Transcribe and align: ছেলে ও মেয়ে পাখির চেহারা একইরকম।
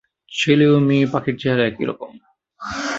ছেলে 0.31 0.65
ও 0.67 0.75
মেয়ে 0.79 1.05
পাখির 1.07 1.35
চেহারা 1.37 1.63
একইরকম। 1.65 2.11